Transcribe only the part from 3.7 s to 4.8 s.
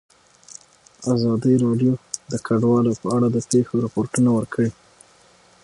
رپوټونه ورکړي.